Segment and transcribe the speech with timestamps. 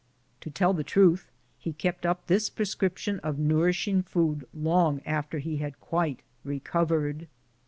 [0.39, 1.29] To tell the truth,
[1.59, 7.27] he kept up this prescription of nourishing food long after he had quite recovered.